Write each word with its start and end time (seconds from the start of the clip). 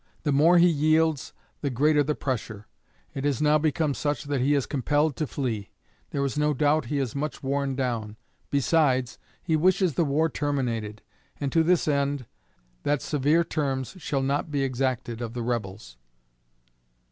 The 0.23 0.31
more 0.31 0.57
he 0.57 0.67
yields, 0.67 1.31
the 1.61 1.69
greater 1.69 2.01
the 2.01 2.15
pressure. 2.15 2.65
It 3.13 3.23
has 3.23 3.39
now 3.39 3.59
become 3.59 3.93
such 3.93 4.23
that 4.23 4.41
he 4.41 4.55
is 4.55 4.65
compelled 4.65 5.15
to 5.17 5.27
flee. 5.27 5.69
There 6.09 6.25
is 6.25 6.39
no 6.39 6.55
doubt 6.55 6.85
he 6.85 6.97
is 6.97 7.15
much 7.15 7.43
worn 7.43 7.75
down. 7.75 8.17
Besides, 8.49 9.19
he 9.43 9.55
wishes 9.55 9.93
the 9.93 10.03
war 10.03 10.27
terminated, 10.27 11.03
and, 11.39 11.51
to 11.51 11.61
this 11.61 11.87
end, 11.87 12.25
that 12.81 13.03
severe 13.03 13.43
terms 13.43 13.93
shall 13.99 14.23
not 14.23 14.49
be 14.49 14.63
exacted 14.63 15.21
of 15.21 15.33
the 15.35 15.43
Rebels." 15.43 15.97